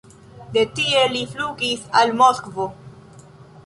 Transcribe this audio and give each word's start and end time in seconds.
De 0.55 0.63
tie 0.79 1.03
li 1.13 1.23
flugis 1.35 1.87
al 2.03 2.17
Moskvo. 2.25 2.71